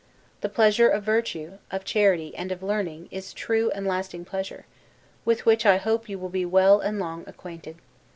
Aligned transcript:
The 0.39 0.49
pleasure 0.49 0.89
of 0.89 1.03
virtue, 1.03 1.59
of 1.69 1.85
charity, 1.85 2.33
and 2.35 2.51
of 2.51 2.63
learning 2.63 3.07
is 3.11 3.35
true 3.35 3.69
and 3.75 3.85
lasting 3.85 4.25
pleasure; 4.25 4.65
with 5.25 5.45
which 5.45 5.63
I 5.63 5.77
hope 5.77 6.09
you 6.09 6.17
will 6.17 6.29
be 6.29 6.43
well 6.43 6.79
and 6.79 6.97
long 6.97 7.23
acquainted. 7.27 7.75